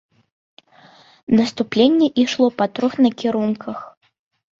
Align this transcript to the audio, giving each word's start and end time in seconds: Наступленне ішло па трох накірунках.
Наступленне 1.39 2.07
ішло 2.23 2.47
па 2.61 2.65
трох 2.79 2.93
накірунках. 3.07 3.77